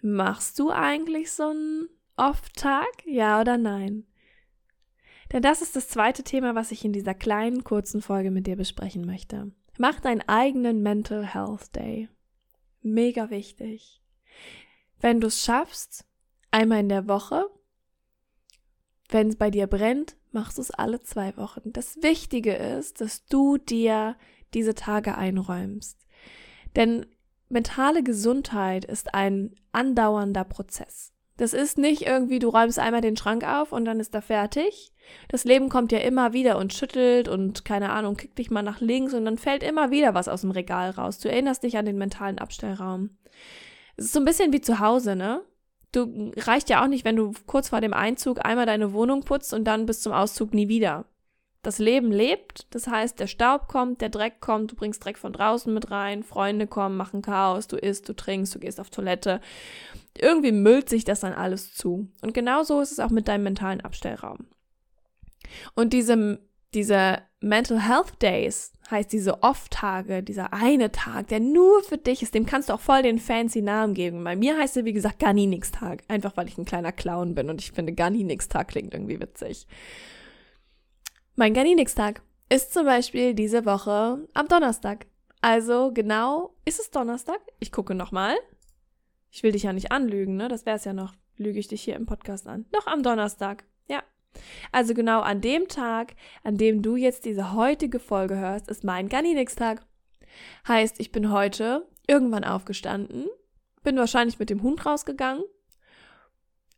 machst 0.00 0.58
du 0.58 0.70
eigentlich 0.70 1.32
so 1.32 1.50
einen 1.50 1.90
Off-Tag? 2.16 3.04
Ja 3.04 3.42
oder 3.42 3.58
nein? 3.58 4.06
Denn 5.32 5.42
das 5.42 5.62
ist 5.62 5.76
das 5.76 5.88
zweite 5.88 6.22
Thema, 6.22 6.54
was 6.54 6.70
ich 6.72 6.84
in 6.84 6.92
dieser 6.92 7.14
kleinen, 7.14 7.64
kurzen 7.64 8.02
Folge 8.02 8.30
mit 8.30 8.46
dir 8.46 8.56
besprechen 8.56 9.06
möchte. 9.06 9.50
Mach 9.78 9.98
deinen 10.00 10.22
eigenen 10.28 10.82
Mental 10.82 11.26
Health 11.26 11.74
Day. 11.74 12.08
Mega 12.82 13.30
wichtig. 13.30 14.02
Wenn 15.00 15.20
du 15.20 15.28
es 15.28 15.42
schaffst, 15.42 16.04
einmal 16.50 16.80
in 16.80 16.88
der 16.88 17.08
Woche, 17.08 17.46
wenn 19.08 19.28
es 19.28 19.36
bei 19.36 19.50
dir 19.50 19.66
brennt, 19.66 20.16
machst 20.30 20.58
du 20.58 20.62
es 20.62 20.70
alle 20.70 21.00
zwei 21.00 21.36
Wochen. 21.36 21.72
Das 21.72 22.02
Wichtige 22.02 22.54
ist, 22.54 23.00
dass 23.00 23.24
du 23.26 23.58
dir 23.58 24.16
diese 24.54 24.74
Tage 24.74 25.16
einräumst. 25.16 26.06
Denn 26.76 27.06
mentale 27.48 28.02
Gesundheit 28.02 28.84
ist 28.84 29.14
ein 29.14 29.54
andauernder 29.72 30.44
Prozess. 30.44 31.11
Das 31.36 31.54
ist 31.54 31.78
nicht 31.78 32.02
irgendwie, 32.02 32.38
du 32.38 32.48
räumst 32.48 32.78
einmal 32.78 33.00
den 33.00 33.16
Schrank 33.16 33.44
auf 33.44 33.72
und 33.72 33.84
dann 33.84 34.00
ist 34.00 34.14
er 34.14 34.22
fertig. 34.22 34.92
Das 35.28 35.44
Leben 35.44 35.68
kommt 35.68 35.90
ja 35.90 35.98
immer 35.98 36.32
wieder 36.32 36.58
und 36.58 36.72
schüttelt 36.72 37.28
und 37.28 37.64
keine 37.64 37.90
Ahnung, 37.90 38.16
kickt 38.16 38.38
dich 38.38 38.50
mal 38.50 38.62
nach 38.62 38.80
links 38.80 39.14
und 39.14 39.24
dann 39.24 39.38
fällt 39.38 39.62
immer 39.62 39.90
wieder 39.90 40.14
was 40.14 40.28
aus 40.28 40.42
dem 40.42 40.50
Regal 40.50 40.90
raus. 40.90 41.18
Du 41.18 41.30
erinnerst 41.30 41.62
dich 41.62 41.76
an 41.76 41.86
den 41.86 41.96
mentalen 41.96 42.38
Abstellraum. 42.38 43.10
Es 43.96 44.06
ist 44.06 44.12
so 44.12 44.20
ein 44.20 44.24
bisschen 44.24 44.52
wie 44.52 44.60
zu 44.60 44.78
Hause, 44.78 45.16
ne? 45.16 45.42
Du 45.90 46.32
reicht 46.36 46.70
ja 46.70 46.82
auch 46.82 46.88
nicht, 46.88 47.04
wenn 47.04 47.16
du 47.16 47.32
kurz 47.46 47.68
vor 47.68 47.82
dem 47.82 47.92
Einzug 47.92 48.44
einmal 48.44 48.64
deine 48.64 48.92
Wohnung 48.92 49.22
putzt 49.24 49.52
und 49.52 49.64
dann 49.64 49.84
bis 49.84 50.00
zum 50.00 50.12
Auszug 50.12 50.54
nie 50.54 50.68
wieder. 50.68 51.04
Das 51.62 51.78
Leben 51.78 52.10
lebt, 52.10 52.66
das 52.70 52.88
heißt, 52.88 53.20
der 53.20 53.28
Staub 53.28 53.68
kommt, 53.68 54.00
der 54.00 54.08
Dreck 54.08 54.40
kommt, 54.40 54.72
du 54.72 54.74
bringst 54.74 55.04
Dreck 55.04 55.16
von 55.16 55.32
draußen 55.32 55.72
mit 55.72 55.92
rein, 55.92 56.24
Freunde 56.24 56.66
kommen, 56.66 56.96
machen 56.96 57.22
Chaos, 57.22 57.68
du 57.68 57.76
isst, 57.76 58.08
du 58.08 58.14
trinkst, 58.14 58.52
du 58.52 58.58
gehst 58.58 58.80
auf 58.80 58.90
Toilette. 58.90 59.40
Irgendwie 60.18 60.50
müllt 60.50 60.88
sich 60.88 61.04
das 61.04 61.20
dann 61.20 61.32
alles 61.32 61.72
zu. 61.72 62.08
Und 62.20 62.34
genauso 62.34 62.80
ist 62.80 62.90
es 62.90 62.98
auch 62.98 63.10
mit 63.10 63.28
deinem 63.28 63.44
mentalen 63.44 63.80
Abstellraum. 63.80 64.48
Und 65.76 65.92
diese, 65.92 66.40
diese 66.74 67.22
Mental 67.40 67.80
Health 67.80 68.20
Days, 68.20 68.72
heißt 68.90 69.12
diese 69.12 69.42
Off-Tage, 69.42 70.22
dieser 70.22 70.52
eine 70.52 70.90
Tag, 70.90 71.28
der 71.28 71.40
nur 71.40 71.82
für 71.82 71.98
dich 71.98 72.22
ist, 72.22 72.34
dem 72.34 72.46
kannst 72.46 72.68
du 72.68 72.74
auch 72.74 72.80
voll 72.80 73.02
den 73.02 73.18
fancy 73.18 73.62
Namen 73.62 73.94
geben. 73.94 74.22
Bei 74.24 74.36
mir 74.36 74.58
heißt 74.58 74.76
er, 74.76 74.84
wie 74.84 74.92
gesagt, 74.92 75.20
gar 75.20 75.32
nie 75.32 75.46
nix 75.46 75.70
Tag. 75.70 76.02
Einfach 76.08 76.36
weil 76.36 76.48
ich 76.48 76.58
ein 76.58 76.64
kleiner 76.64 76.92
Clown 76.92 77.34
bin 77.34 77.50
und 77.50 77.60
ich 77.60 77.72
finde, 77.72 77.92
gar 77.92 78.10
nie 78.10 78.24
nix 78.24 78.48
Tag 78.48 78.68
klingt 78.68 78.94
irgendwie 78.94 79.20
witzig. 79.20 79.66
Mein 81.34 81.54
Garninix-Tag 81.54 82.20
ist 82.50 82.74
zum 82.74 82.84
Beispiel 82.84 83.32
diese 83.32 83.64
Woche 83.64 84.28
am 84.34 84.48
Donnerstag. 84.48 85.06
Also 85.40 85.90
genau, 85.90 86.54
ist 86.66 86.78
es 86.78 86.90
Donnerstag? 86.90 87.40
Ich 87.58 87.72
gucke 87.72 87.94
nochmal. 87.94 88.36
Ich 89.30 89.42
will 89.42 89.52
dich 89.52 89.62
ja 89.62 89.72
nicht 89.72 89.92
anlügen, 89.92 90.36
ne? 90.36 90.48
Das 90.48 90.66
wär's 90.66 90.84
ja 90.84 90.92
noch. 90.92 91.14
Lüge 91.38 91.58
ich 91.58 91.68
dich 91.68 91.80
hier 91.80 91.96
im 91.96 92.04
Podcast 92.04 92.46
an. 92.46 92.66
Noch 92.70 92.86
am 92.86 93.02
Donnerstag. 93.02 93.64
Ja. 93.88 94.02
Also 94.72 94.92
genau 94.92 95.20
an 95.22 95.40
dem 95.40 95.68
Tag, 95.68 96.16
an 96.44 96.58
dem 96.58 96.82
du 96.82 96.96
jetzt 96.96 97.24
diese 97.24 97.54
heutige 97.54 97.98
Folge 97.98 98.36
hörst, 98.36 98.68
ist 98.68 98.84
mein 98.84 99.08
Garninix-Tag. 99.08 99.86
Heißt, 100.68 101.00
ich 101.00 101.12
bin 101.12 101.32
heute 101.32 101.88
irgendwann 102.06 102.44
aufgestanden, 102.44 103.24
bin 103.82 103.96
wahrscheinlich 103.96 104.38
mit 104.38 104.50
dem 104.50 104.62
Hund 104.62 104.84
rausgegangen, 104.84 105.42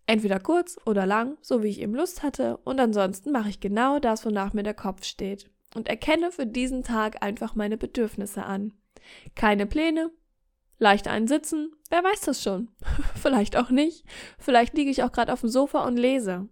Entweder 0.06 0.38
kurz 0.38 0.76
oder 0.84 1.06
lang, 1.06 1.38
so 1.40 1.62
wie 1.62 1.68
ich 1.68 1.80
eben 1.80 1.94
Lust 1.94 2.23
hatte, 2.23 2.58
und 2.58 2.78
ansonsten 2.78 3.32
mache 3.32 3.49
ich 3.49 3.61
genau 3.61 3.99
das, 3.99 4.26
wonach 4.26 4.52
mir 4.52 4.62
der 4.62 4.75
Kopf 4.75 5.04
steht 5.04 5.50
und 5.75 5.88
erkenne 5.88 6.30
für 6.30 6.46
diesen 6.46 6.82
Tag 6.82 7.23
einfach 7.23 7.54
meine 7.54 7.76
Bedürfnisse 7.76 8.44
an. 8.44 8.75
Keine 9.34 9.66
Pläne, 9.66 10.11
leicht 10.78 11.08
einsitzen, 11.08 11.73
wer 11.88 12.04
weiß 12.04 12.23
das 12.23 12.42
schon. 12.42 12.70
Vielleicht 13.14 13.56
auch 13.56 13.70
nicht. 13.70 14.04
Vielleicht 14.38 14.75
liege 14.75 14.90
ich 14.90 15.02
auch 15.02 15.12
gerade 15.12 15.32
auf 15.32 15.40
dem 15.40 15.49
Sofa 15.49 15.87
und 15.87 15.96
lese. 15.96 16.49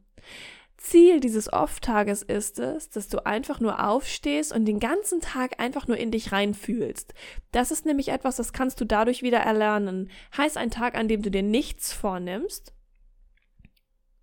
Ziel 0.79 1.21
dieses 1.21 1.53
Off-Tages 1.53 2.23
ist 2.23 2.59
es, 2.59 2.91
dass 2.91 3.09
du 3.09 3.25
einfach 3.25 3.61
nur 3.61 3.87
aufstehst 3.87 4.53
und 4.53 4.65
den 4.65 4.81
ganzen 4.81 5.21
Tag 5.21 5.61
einfach 5.61 5.87
nur 5.87 5.97
in 5.97 6.11
dich 6.11 6.33
reinfühlst. 6.33 7.15
Das 7.53 7.71
ist 7.71 7.87
nämlich 7.87 8.09
etwas, 8.09 8.37
das 8.37 8.53
kannst 8.53 8.81
du 8.81 8.85
dadurch 8.85 9.23
wieder 9.23 9.39
erlernen. 9.39 10.11
Heißt 10.37 10.57
ein 10.57 10.71
Tag, 10.71 10.97
an 10.97 11.07
dem 11.07 11.23
du 11.23 11.31
dir 11.31 11.45
nichts 11.45 11.93
vornimmst, 11.93 12.75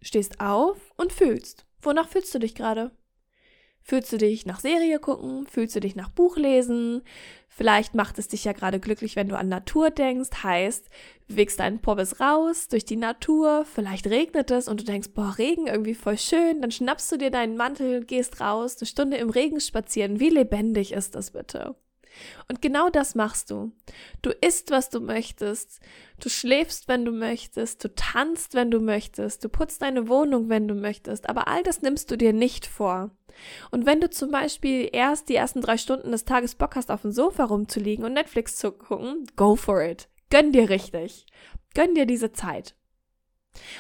stehst 0.02 0.40
auf 0.40 0.78
und 0.98 1.14
fühlst. 1.14 1.66
Wonach 1.82 2.10
fühlst 2.10 2.34
du 2.34 2.40
dich 2.40 2.56
gerade? 2.56 2.92
Fühlst 3.82 4.12
du 4.14 4.18
dich 4.18 4.46
nach 4.46 4.60
Serie 4.60 5.00
gucken? 5.00 5.48
Fühlst 5.48 5.76
du 5.76 5.80
dich 5.80 5.96
nach 5.96 6.10
Buch 6.10 6.38
lesen? 6.38 7.02
Vielleicht 7.48 7.96
macht 7.96 8.20
es 8.20 8.28
dich 8.28 8.44
ja 8.44 8.54
gerade 8.54 8.80
glücklich, 8.80 9.16
wenn 9.16 9.30
du 9.30 9.38
an 9.38 9.50
Natur 9.50 9.90
denkst. 9.90 10.44
Heißt, 10.44 10.90
wickst 11.28 11.60
deinen 11.60 11.82
Pobbes 11.82 12.20
raus 12.20 12.68
durch 12.68 12.86
die 12.86 12.98
Natur. 12.98 13.66
Vielleicht 13.66 14.08
regnet 14.08 14.52
es 14.52 14.68
und 14.68 14.82
du 14.82 14.86
denkst, 14.86 15.10
boah, 15.16 15.36
Regen 15.38 15.68
irgendwie 15.68 15.96
voll 15.96 16.18
schön. 16.18 16.62
Dann 16.62 16.72
schnappst 16.72 17.12
du 17.12 17.18
dir 17.18 17.32
deinen 17.32 17.58
Mantel, 17.58 18.06
gehst 18.06 18.42
raus, 18.42 18.78
eine 18.80 18.86
Stunde 18.86 19.18
im 19.18 19.30
Regen 19.30 19.60
spazieren. 19.60 20.20
Wie 20.20 20.30
lebendig 20.30 20.92
ist 20.92 21.16
das 21.16 21.32
bitte? 21.32 21.76
Und 22.48 22.62
genau 22.62 22.90
das 22.90 23.16
machst 23.16 23.52
du. 23.52 23.72
Du 24.22 24.30
isst, 24.30 24.72
was 24.72 24.90
du 24.90 25.00
möchtest. 25.00 25.80
Du 26.20 26.30
schläfst, 26.30 26.88
wenn 26.88 27.06
du 27.06 27.12
möchtest. 27.12 27.84
Du 27.84 27.94
tanzt, 27.96 28.54
wenn 28.54 28.72
du 28.72 28.80
möchtest. 28.80 29.44
Du 29.44 29.50
putzt 29.50 29.82
deine 29.82 30.08
Wohnung, 30.08 30.50
wenn 30.50 30.68
du 30.68 30.76
möchtest. 30.76 31.30
Aber 31.30 31.48
all 31.48 31.64
das 31.64 31.82
nimmst 31.82 32.12
du 32.12 32.18
dir 32.18 32.34
nicht 32.34 32.66
vor. 32.66 33.12
Und 33.72 33.86
wenn 33.86 34.02
du 34.02 34.10
zum 34.10 34.32
Beispiel 34.32 34.90
erst 34.92 35.30
die 35.30 35.36
ersten 35.36 35.62
drei 35.62 35.78
Stunden 35.78 36.12
des 36.12 36.26
Tages 36.26 36.56
Bock 36.56 36.76
hast, 36.76 36.92
auf 36.92 37.02
dem 37.02 37.12
Sofa 37.12 37.46
rumzuliegen 37.46 38.06
und 38.06 38.14
Netflix 38.14 38.58
zu 38.58 38.72
gucken, 38.72 39.26
go 39.36 39.56
for 39.56 39.82
it. 39.82 40.10
Gönn 40.30 40.52
dir 40.52 40.70
richtig. 40.70 41.26
Gönn 41.74 41.96
dir 41.96 42.06
diese 42.06 42.32
Zeit. 42.32 42.76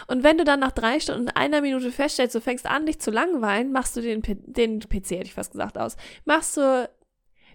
Und 0.07 0.23
wenn 0.23 0.37
du 0.37 0.43
dann 0.43 0.59
nach 0.59 0.71
drei 0.71 0.99
Stunden 0.99 1.21
und 1.21 1.37
einer 1.37 1.61
Minute 1.61 1.91
feststellst, 1.91 2.35
du 2.35 2.41
fängst 2.41 2.65
an, 2.65 2.85
dich 2.85 2.99
zu 2.99 3.11
langweilen, 3.11 3.71
machst 3.71 3.95
du 3.95 4.01
den, 4.01 4.21
den 4.23 4.79
PC, 4.79 5.11
hätte 5.11 5.23
ich 5.23 5.33
fast 5.33 5.51
gesagt, 5.51 5.77
aus. 5.77 5.95
Machst 6.25 6.57
du 6.57 6.89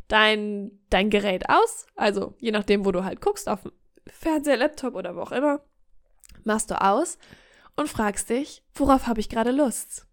dein, 0.08 0.70
dein 0.90 1.10
Gerät 1.10 1.48
aus, 1.48 1.86
also 1.96 2.34
je 2.38 2.50
nachdem, 2.50 2.84
wo 2.84 2.92
du 2.92 3.04
halt 3.04 3.20
guckst, 3.20 3.48
auf 3.48 3.62
dem 3.62 3.72
Fernseher, 4.06 4.56
Laptop 4.56 4.94
oder 4.94 5.16
wo 5.16 5.20
auch 5.20 5.32
immer, 5.32 5.60
machst 6.44 6.70
du 6.70 6.80
aus 6.80 7.18
und 7.76 7.88
fragst 7.88 8.30
dich, 8.30 8.62
worauf 8.74 9.06
habe 9.06 9.20
ich 9.20 9.28
gerade 9.28 9.50
Lust? 9.50 10.06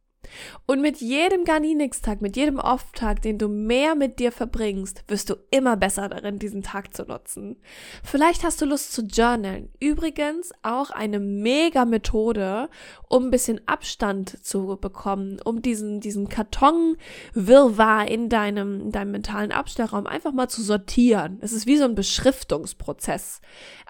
Und 0.66 0.82
mit 0.82 0.98
jedem 0.98 1.44
Garninix-Tag, 1.44 2.22
mit 2.22 2.38
jedem 2.38 2.60
Off-Tag, 2.60 3.22
den 3.22 3.38
du 3.38 3.48
mehr 3.48 3.96
mit 3.96 4.20
dir 4.20 4.32
verbringst, 4.32 5.04
wirst 5.08 5.30
du 5.30 5.36
immer 5.50 5.76
besser 5.76 6.08
darin, 6.10 6.40
diesen 6.40 6.64
Tag 6.64 6.94
zu 6.94 7.04
nutzen. 7.04 7.58
Vielleicht 8.04 8.44
hast 8.44 8.62
du 8.62 8.66
Lust 8.66 8.94
zu 8.94 9.02
journalen. 9.02 9.70
Übrigens 9.80 10.52
auch 10.62 10.92
eine 10.92 11.20
mega 11.20 11.86
Methode, 11.86 12.70
um 13.10 13.26
ein 13.26 13.32
bisschen 13.32 13.62
Abstand 13.68 14.46
zu 14.46 14.78
bekommen, 14.80 15.40
um 15.44 15.62
diesen, 15.62 16.00
diesen 16.00 16.30
Karton-Wirrwarr 16.30 18.08
in 18.08 18.30
deinem, 18.30 18.82
in 18.82 18.92
deinem 18.92 19.12
mentalen 19.12 19.52
Abstellraum 19.52 20.08
einfach 20.08 20.32
mal 20.32 20.48
zu 20.48 20.62
sortieren. 20.62 21.40
Es 21.42 21.52
ist 21.52 21.66
wie 21.66 21.78
so 21.78 21.86
ein 21.86 21.96
Beschriftungsprozess. 21.96 23.42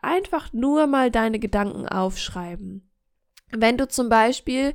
Einfach 0.01 0.51
nur 0.53 0.87
mal 0.87 1.11
deine 1.11 1.39
Gedanken 1.39 1.87
aufschreiben. 1.87 2.89
Wenn 3.51 3.77
du 3.77 3.87
zum 3.87 4.07
Beispiel 4.07 4.73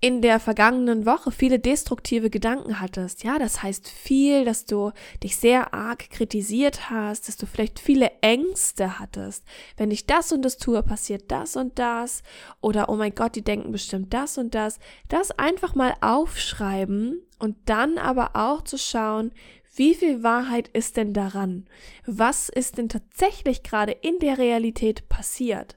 in 0.00 0.20
der 0.20 0.40
vergangenen 0.40 1.06
Woche 1.06 1.30
viele 1.30 1.58
destruktive 1.58 2.28
Gedanken 2.28 2.80
hattest. 2.80 3.24
Ja, 3.24 3.38
das 3.38 3.62
heißt 3.62 3.88
viel, 3.88 4.44
dass 4.44 4.66
du 4.66 4.92
dich 5.22 5.36
sehr 5.36 5.72
arg 5.72 6.10
kritisiert 6.10 6.90
hast, 6.90 7.28
dass 7.28 7.36
du 7.36 7.46
vielleicht 7.46 7.78
viele 7.78 8.10
Ängste 8.20 8.98
hattest. 8.98 9.44
Wenn 9.76 9.90
ich 9.90 10.06
das 10.06 10.32
und 10.32 10.42
das 10.42 10.58
tue, 10.58 10.82
passiert 10.82 11.30
das 11.30 11.56
und 11.56 11.78
das. 11.78 12.22
Oder, 12.60 12.90
oh 12.90 12.96
mein 12.96 13.14
Gott, 13.14 13.36
die 13.36 13.44
denken 13.44 13.72
bestimmt 13.72 14.12
das 14.12 14.36
und 14.36 14.54
das. 14.54 14.78
Das 15.08 15.30
einfach 15.30 15.74
mal 15.74 15.94
aufschreiben 16.02 17.22
und 17.38 17.56
dann 17.64 17.96
aber 17.96 18.30
auch 18.34 18.62
zu 18.62 18.76
schauen, 18.76 19.32
wie 19.74 19.94
viel 19.94 20.22
Wahrheit 20.22 20.68
ist 20.68 20.96
denn 20.96 21.12
daran? 21.12 21.66
Was 22.06 22.48
ist 22.48 22.78
denn 22.78 22.88
tatsächlich 22.88 23.62
gerade 23.62 23.92
in 23.92 24.18
der 24.18 24.38
Realität 24.38 25.08
passiert? 25.08 25.76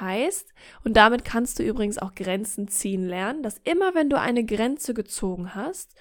Heißt, 0.00 0.52
und 0.84 0.96
damit 0.96 1.24
kannst 1.24 1.58
du 1.58 1.62
übrigens 1.62 1.98
auch 1.98 2.14
Grenzen 2.14 2.68
ziehen 2.68 3.06
lernen, 3.06 3.42
dass 3.42 3.58
immer 3.64 3.94
wenn 3.94 4.10
du 4.10 4.18
eine 4.18 4.44
Grenze 4.44 4.94
gezogen 4.94 5.54
hast, 5.54 5.94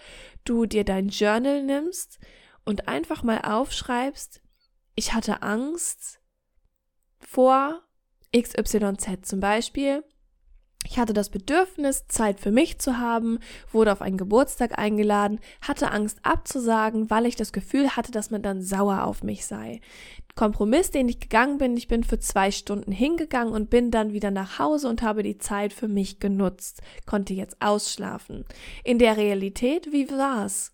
du 0.43 0.65
dir 0.65 0.83
dein 0.83 1.07
Journal 1.07 1.63
nimmst 1.63 2.19
und 2.65 2.87
einfach 2.87 3.23
mal 3.23 3.41
aufschreibst, 3.41 4.41
ich 4.95 5.13
hatte 5.13 5.41
Angst 5.41 6.19
vor 7.19 7.81
XYZ 8.35 9.19
zum 9.21 9.39
Beispiel, 9.39 10.03
ich 10.89 10.97
hatte 10.97 11.13
das 11.13 11.29
Bedürfnis, 11.29 12.07
Zeit 12.07 12.39
für 12.39 12.51
mich 12.51 12.79
zu 12.79 12.97
haben, 12.97 13.39
wurde 13.71 13.91
auf 13.91 14.01
einen 14.01 14.17
Geburtstag 14.17 14.79
eingeladen, 14.79 15.39
hatte 15.61 15.91
Angst 15.91 16.19
abzusagen, 16.23 17.09
weil 17.09 17.25
ich 17.25 17.35
das 17.35 17.51
Gefühl 17.51 17.95
hatte, 17.95 18.11
dass 18.11 18.31
man 18.31 18.41
dann 18.41 18.61
sauer 18.61 19.03
auf 19.03 19.23
mich 19.23 19.45
sei. 19.45 19.81
Kompromiss, 20.35 20.91
den 20.91 21.09
ich 21.09 21.19
gegangen 21.19 21.57
bin, 21.57 21.75
ich 21.75 21.87
bin 21.87 22.03
für 22.03 22.19
zwei 22.19 22.51
Stunden 22.51 22.91
hingegangen 22.91 23.53
und 23.53 23.69
bin 23.69 23.91
dann 23.91 24.13
wieder 24.13 24.31
nach 24.31 24.59
Hause 24.59 24.87
und 24.87 25.01
habe 25.01 25.23
die 25.23 25.39
Zeit 25.39 25.73
für 25.73 25.87
mich 25.87 26.19
genutzt, 26.19 26.81
konnte 27.05 27.33
jetzt 27.33 27.61
ausschlafen. 27.61 28.45
In 28.83 28.99
der 28.99 29.17
Realität, 29.17 29.91
wie 29.91 30.09
war's? 30.09 30.73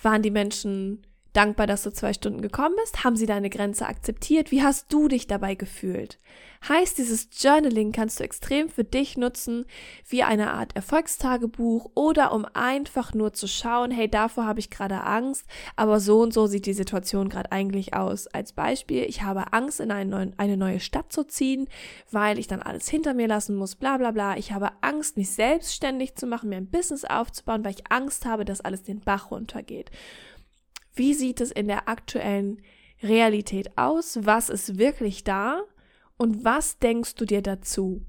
Waren 0.00 0.22
die 0.22 0.30
Menschen 0.30 1.06
dankbar, 1.36 1.66
dass 1.66 1.82
du 1.82 1.92
zwei 1.92 2.12
Stunden 2.12 2.40
gekommen 2.40 2.74
bist? 2.82 3.04
Haben 3.04 3.16
sie 3.16 3.26
deine 3.26 3.50
Grenze 3.50 3.86
akzeptiert? 3.86 4.50
Wie 4.50 4.62
hast 4.62 4.92
du 4.92 5.08
dich 5.08 5.26
dabei 5.26 5.54
gefühlt? 5.54 6.18
Heißt, 6.68 6.98
dieses 6.98 7.28
Journaling 7.38 7.92
kannst 7.92 8.18
du 8.18 8.24
extrem 8.24 8.68
für 8.68 8.82
dich 8.82 9.16
nutzen, 9.16 9.66
wie 10.08 10.22
eine 10.22 10.52
Art 10.52 10.74
Erfolgstagebuch 10.74 11.90
oder 11.94 12.32
um 12.32 12.46
einfach 12.54 13.14
nur 13.14 13.32
zu 13.32 13.46
schauen, 13.46 13.90
hey, 13.90 14.08
davor 14.08 14.46
habe 14.46 14.58
ich 14.58 14.70
gerade 14.70 15.02
Angst, 15.02 15.44
aber 15.76 16.00
so 16.00 16.20
und 16.20 16.32
so 16.32 16.46
sieht 16.46 16.66
die 16.66 16.72
Situation 16.72 17.28
gerade 17.28 17.52
eigentlich 17.52 17.94
aus. 17.94 18.26
Als 18.26 18.52
Beispiel, 18.52 19.04
ich 19.04 19.22
habe 19.22 19.52
Angst, 19.52 19.80
in 19.80 19.90
eine 19.90 20.10
neue, 20.10 20.32
eine 20.38 20.56
neue 20.56 20.80
Stadt 20.80 21.12
zu 21.12 21.24
ziehen, 21.24 21.68
weil 22.10 22.38
ich 22.38 22.48
dann 22.48 22.62
alles 22.62 22.88
hinter 22.88 23.14
mir 23.14 23.28
lassen 23.28 23.56
muss, 23.56 23.76
bla 23.76 23.98
bla 23.98 24.10
bla. 24.10 24.36
Ich 24.36 24.52
habe 24.52 24.70
Angst, 24.80 25.16
mich 25.16 25.30
selbstständig 25.30 26.16
zu 26.16 26.26
machen, 26.26 26.48
mir 26.48 26.56
ein 26.56 26.70
Business 26.70 27.04
aufzubauen, 27.04 27.64
weil 27.64 27.74
ich 27.74 27.92
Angst 27.92 28.24
habe, 28.24 28.44
dass 28.44 28.60
alles 28.60 28.82
den 28.82 29.00
Bach 29.00 29.30
runtergeht. 29.30 29.90
Wie 30.96 31.12
sieht 31.12 31.40
es 31.40 31.52
in 31.52 31.68
der 31.68 31.88
aktuellen 31.88 32.62
Realität 33.02 33.76
aus? 33.76 34.18
Was 34.22 34.48
ist 34.48 34.78
wirklich 34.78 35.24
da? 35.24 35.62
Und 36.16 36.44
was 36.44 36.78
denkst 36.78 37.14
du 37.14 37.26
dir 37.26 37.42
dazu? 37.42 38.04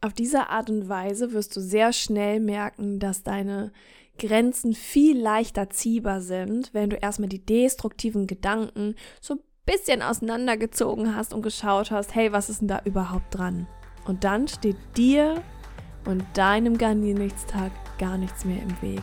Auf 0.00 0.14
diese 0.14 0.48
Art 0.48 0.70
und 0.70 0.88
Weise 0.88 1.32
wirst 1.32 1.56
du 1.56 1.60
sehr 1.60 1.92
schnell 1.92 2.40
merken, 2.40 3.00
dass 3.00 3.24
deine 3.24 3.72
Grenzen 4.18 4.74
viel 4.74 5.20
leichter 5.20 5.68
ziehbar 5.70 6.20
sind, 6.20 6.72
wenn 6.72 6.88
du 6.88 6.96
erstmal 6.96 7.28
die 7.28 7.44
destruktiven 7.44 8.28
Gedanken 8.28 8.94
so 9.20 9.34
ein 9.34 9.40
bisschen 9.66 10.02
auseinandergezogen 10.02 11.16
hast 11.16 11.34
und 11.34 11.42
geschaut 11.42 11.90
hast, 11.90 12.14
hey, 12.14 12.32
was 12.32 12.48
ist 12.48 12.60
denn 12.60 12.68
da 12.68 12.80
überhaupt 12.84 13.36
dran? 13.36 13.66
Und 14.06 14.24
dann 14.24 14.46
steht 14.46 14.76
dir 14.96 15.42
und 16.06 16.24
deinem 16.34 16.78
Garniernichtstag 16.78 17.72
gar 17.98 18.16
nichts 18.16 18.44
mehr 18.44 18.62
im 18.62 18.82
Weg. 18.82 19.02